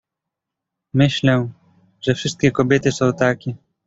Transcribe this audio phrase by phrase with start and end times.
[0.93, 1.49] "Myślę,
[2.01, 3.55] że wszystkie kobiety są takie."